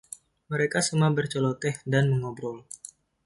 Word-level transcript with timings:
Mereka 0.51 0.79
semua 0.87 1.09
berceloteh 1.17 1.75
dan 1.93 2.05
mengobrol. 2.11 2.57